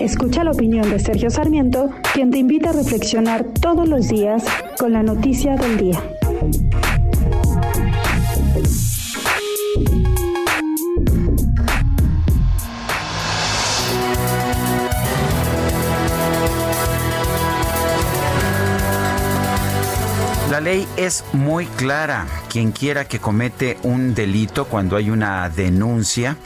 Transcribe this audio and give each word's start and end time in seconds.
Escucha 0.00 0.44
la 0.44 0.52
opinión 0.52 0.88
de 0.88 0.98
Sergio 0.98 1.28
Sarmiento, 1.28 1.90
quien 2.14 2.30
te 2.30 2.38
invita 2.38 2.70
a 2.70 2.72
reflexionar 2.72 3.44
todos 3.60 3.86
los 3.86 4.08
días 4.08 4.42
con 4.78 4.94
la 4.94 5.02
noticia 5.02 5.56
del 5.56 5.76
día. 5.76 6.02
La 20.50 20.60
ley 20.60 20.86
es 20.96 21.22
muy 21.34 21.66
clara. 21.66 22.26
Quien 22.50 22.72
quiera 22.72 23.04
que 23.04 23.20
comete 23.20 23.78
un 23.84 24.12
delito 24.12 24.64
cuando 24.64 24.96
hay 24.96 25.08
una 25.08 25.48
denuncia 25.48 26.36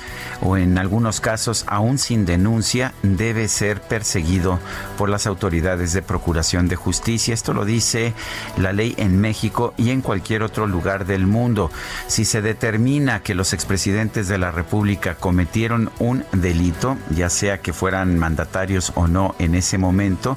o 0.42 0.58
en 0.58 0.76
algunos 0.76 1.22
casos 1.22 1.64
aún 1.66 1.96
sin 1.96 2.26
denuncia 2.26 2.92
debe 3.02 3.48
ser 3.48 3.80
perseguido 3.80 4.60
por 4.98 5.08
las 5.08 5.26
autoridades 5.26 5.94
de 5.94 6.02
procuración 6.02 6.68
de 6.68 6.76
justicia. 6.76 7.32
Esto 7.32 7.54
lo 7.54 7.64
dice 7.64 8.12
la 8.58 8.74
ley 8.74 8.94
en 8.98 9.18
México 9.18 9.72
y 9.78 9.90
en 9.90 10.02
cualquier 10.02 10.42
otro 10.42 10.66
lugar 10.66 11.06
del 11.06 11.26
mundo. 11.26 11.70
Si 12.06 12.26
se 12.26 12.42
determina 12.42 13.20
que 13.20 13.34
los 13.34 13.54
expresidentes 13.54 14.28
de 14.28 14.36
la 14.36 14.50
República 14.50 15.14
cometieron 15.14 15.90
un 16.00 16.26
delito, 16.32 16.98
ya 17.16 17.30
sea 17.30 17.62
que 17.62 17.72
fueran 17.72 18.18
mandatarios 18.18 18.92
o 18.94 19.06
no 19.06 19.34
en 19.38 19.54
ese 19.54 19.78
momento, 19.78 20.36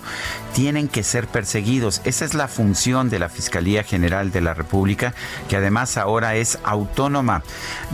tienen 0.54 0.88
que 0.88 1.04
ser 1.04 1.28
perseguidos. 1.28 2.00
Esa 2.06 2.24
es 2.24 2.34
la 2.36 2.48
función 2.48 3.10
de 3.10 3.20
la 3.20 3.28
Fiscalía 3.28 3.84
General 3.84 4.32
de 4.32 4.40
la 4.40 4.54
República, 4.54 5.14
que 5.50 5.57
además 5.58 5.98
ahora 5.98 6.36
es 6.36 6.60
autónoma 6.64 7.44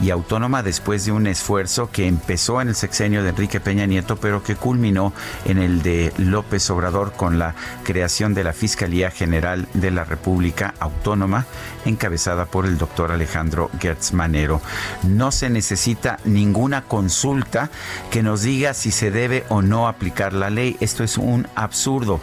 y 0.02 0.10
autónoma 0.10 0.62
después 0.62 1.04
de 1.04 1.12
un 1.12 1.26
esfuerzo 1.26 1.90
que 1.90 2.06
empezó 2.06 2.60
en 2.60 2.68
el 2.68 2.74
sexenio 2.74 3.22
de 3.22 3.30
Enrique 3.30 3.60
Peña 3.60 3.86
Nieto, 3.86 4.16
pero 4.16 4.42
que 4.42 4.56
culminó 4.56 5.12
en 5.44 5.58
el 5.58 5.82
de 5.82 6.12
López 6.18 6.68
Obrador 6.70 7.12
con 7.12 7.38
la 7.38 7.54
creación 7.82 8.34
de 8.34 8.44
la 8.44 8.52
Fiscalía 8.52 9.10
General 9.10 9.66
de 9.74 9.90
la 9.90 10.04
República 10.04 10.74
Autónoma, 10.78 11.46
encabezada 11.84 12.46
por 12.46 12.66
el 12.66 12.78
doctor 12.78 13.12
Alejandro 13.12 13.70
Gertz 13.80 14.12
Manero. 14.12 14.60
No 15.02 15.32
se 15.32 15.50
necesita 15.50 16.18
ninguna 16.24 16.82
consulta 16.82 17.70
que 18.10 18.22
nos 18.22 18.42
diga 18.42 18.74
si 18.74 18.90
se 18.90 19.10
debe 19.10 19.44
o 19.48 19.62
no 19.62 19.88
aplicar 19.88 20.32
la 20.32 20.50
ley. 20.50 20.76
Esto 20.80 21.04
es 21.04 21.18
un 21.18 21.46
absurdo. 21.54 22.20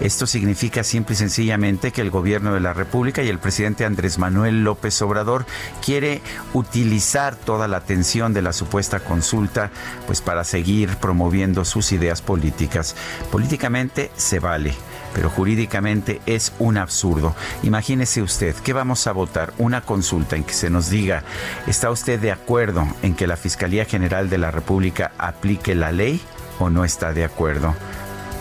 Esto 0.00 0.26
significa 0.26 0.84
simple 0.84 1.14
y 1.14 1.16
sencillamente 1.16 1.92
que 1.92 2.00
el 2.00 2.10
gobierno 2.10 2.54
de 2.54 2.60
la 2.60 2.72
República 2.72 3.22
y 3.22 3.28
el 3.28 3.38
presidente 3.38 3.84
Andrés 3.84 4.18
Manuel 4.18 4.64
López 4.64 4.83
Obrador 5.02 5.46
quiere 5.84 6.22
utilizar 6.52 7.36
toda 7.36 7.68
la 7.68 7.78
atención 7.78 8.32
de 8.32 8.42
la 8.42 8.52
supuesta 8.52 9.00
consulta 9.00 9.70
pues 10.06 10.20
para 10.20 10.44
seguir 10.44 10.96
promoviendo 10.96 11.64
sus 11.64 11.92
ideas 11.92 12.22
políticas. 12.22 12.94
Políticamente 13.30 14.10
se 14.16 14.38
vale, 14.38 14.74
pero 15.14 15.30
jurídicamente 15.30 16.20
es 16.26 16.52
un 16.58 16.76
absurdo. 16.76 17.34
Imagínese 17.62 18.22
usted 18.22 18.54
que 18.56 18.72
vamos 18.72 19.06
a 19.06 19.12
votar 19.12 19.52
una 19.58 19.80
consulta 19.80 20.36
en 20.36 20.44
que 20.44 20.54
se 20.54 20.70
nos 20.70 20.90
diga, 20.90 21.22
¿está 21.66 21.90
usted 21.90 22.20
de 22.20 22.32
acuerdo 22.32 22.86
en 23.02 23.14
que 23.14 23.26
la 23.26 23.36
Fiscalía 23.36 23.84
General 23.84 24.28
de 24.28 24.38
la 24.38 24.50
República 24.50 25.12
aplique 25.18 25.74
la 25.74 25.92
ley 25.92 26.20
o 26.58 26.70
no 26.70 26.84
está 26.84 27.12
de 27.12 27.24
acuerdo? 27.24 27.74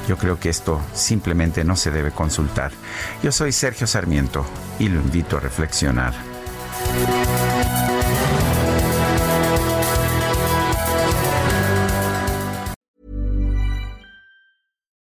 Yo 0.08 0.18
creo 0.18 0.40
que 0.40 0.50
esto 0.50 0.82
simplemente 0.94 1.64
no 1.64 1.76
se 1.76 1.92
debe 1.92 2.12
consultar. 2.12 2.72
Yo 3.22 3.32
soy 3.32 3.52
Sergio 3.52 3.88
Sarmiento 3.88 4.46
y 4.80 4.90
lo 4.90 5.00
invito 5.00 5.38
a 5.38 5.40
reflexionar. 5.40 6.33
Thank 6.94 7.18
you. 7.18 7.23